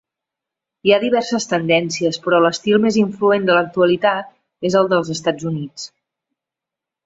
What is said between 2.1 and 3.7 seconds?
però l'estil més influent de